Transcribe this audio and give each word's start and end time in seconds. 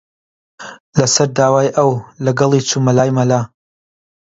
لەسەر 0.99 1.27
داوای 1.37 1.69
ئەو، 1.77 1.91
لەگەڵی 2.25 2.65
چوومە 2.69 2.91
لای 2.97 3.11
مەلا 3.17 3.41